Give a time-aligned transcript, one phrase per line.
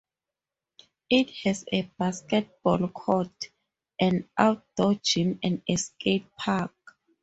[1.11, 3.51] It has a basketball court,
[3.99, 6.75] an outdoor gym and a skate park.